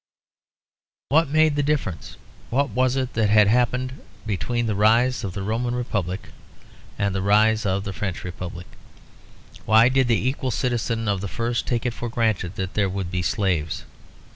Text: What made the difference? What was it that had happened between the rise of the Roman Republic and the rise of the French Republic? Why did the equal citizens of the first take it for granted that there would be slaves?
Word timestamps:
What 1.09 1.29
made 1.29 1.55
the 1.55 1.61
difference? 1.61 2.17
What 2.49 2.71
was 2.71 2.95
it 2.95 3.13
that 3.13 3.29
had 3.29 3.47
happened 3.47 4.01
between 4.25 4.65
the 4.65 4.73
rise 4.73 5.23
of 5.23 5.33
the 5.33 5.43
Roman 5.43 5.75
Republic 5.75 6.29
and 6.97 7.13
the 7.13 7.21
rise 7.21 7.67
of 7.67 7.83
the 7.83 7.93
French 7.93 8.23
Republic? 8.23 8.65
Why 9.65 9.89
did 9.89 10.07
the 10.07 10.27
equal 10.27 10.49
citizens 10.49 11.07
of 11.07 11.21
the 11.21 11.27
first 11.27 11.67
take 11.67 11.85
it 11.85 11.93
for 11.93 12.09
granted 12.09 12.55
that 12.55 12.73
there 12.73 12.89
would 12.89 13.11
be 13.11 13.21
slaves? 13.21 13.83